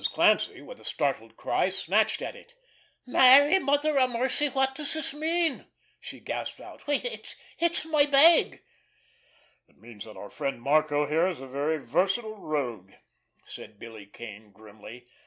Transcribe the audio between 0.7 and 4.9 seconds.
a startled cry, snatched at it. "Mary, Mother of Mercy, what